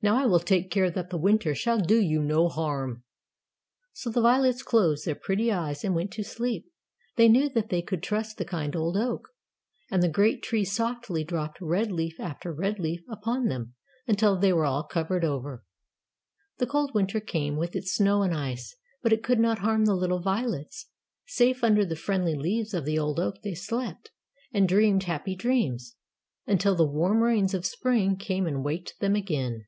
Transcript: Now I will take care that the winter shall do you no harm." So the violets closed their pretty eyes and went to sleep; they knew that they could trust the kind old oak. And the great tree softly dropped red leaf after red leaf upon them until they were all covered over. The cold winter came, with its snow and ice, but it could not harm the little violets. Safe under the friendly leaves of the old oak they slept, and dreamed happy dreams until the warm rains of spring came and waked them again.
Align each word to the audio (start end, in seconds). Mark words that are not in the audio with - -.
Now 0.00 0.16
I 0.22 0.26
will 0.26 0.38
take 0.38 0.70
care 0.70 0.92
that 0.92 1.10
the 1.10 1.18
winter 1.18 1.56
shall 1.56 1.80
do 1.80 1.98
you 1.98 2.22
no 2.22 2.48
harm." 2.48 3.02
So 3.92 4.10
the 4.10 4.20
violets 4.20 4.62
closed 4.62 5.04
their 5.04 5.16
pretty 5.16 5.50
eyes 5.50 5.82
and 5.82 5.92
went 5.92 6.12
to 6.12 6.22
sleep; 6.22 6.70
they 7.16 7.28
knew 7.28 7.48
that 7.48 7.68
they 7.68 7.82
could 7.82 8.00
trust 8.00 8.38
the 8.38 8.44
kind 8.44 8.76
old 8.76 8.96
oak. 8.96 9.28
And 9.90 10.00
the 10.00 10.08
great 10.08 10.40
tree 10.40 10.64
softly 10.64 11.24
dropped 11.24 11.60
red 11.60 11.90
leaf 11.90 12.20
after 12.20 12.52
red 12.52 12.78
leaf 12.78 13.00
upon 13.10 13.46
them 13.48 13.74
until 14.06 14.36
they 14.38 14.52
were 14.52 14.64
all 14.66 14.84
covered 14.84 15.24
over. 15.24 15.64
The 16.58 16.66
cold 16.68 16.94
winter 16.94 17.18
came, 17.18 17.56
with 17.56 17.74
its 17.74 17.92
snow 17.92 18.22
and 18.22 18.32
ice, 18.32 18.76
but 19.02 19.12
it 19.12 19.24
could 19.24 19.40
not 19.40 19.58
harm 19.58 19.84
the 19.86 19.96
little 19.96 20.20
violets. 20.20 20.90
Safe 21.26 21.64
under 21.64 21.84
the 21.84 21.96
friendly 21.96 22.36
leaves 22.36 22.72
of 22.72 22.84
the 22.84 23.00
old 23.00 23.18
oak 23.18 23.42
they 23.42 23.54
slept, 23.54 24.12
and 24.52 24.68
dreamed 24.68 25.02
happy 25.02 25.34
dreams 25.34 25.96
until 26.46 26.76
the 26.76 26.86
warm 26.86 27.20
rains 27.20 27.52
of 27.52 27.66
spring 27.66 28.14
came 28.16 28.46
and 28.46 28.64
waked 28.64 28.94
them 29.00 29.16
again. 29.16 29.64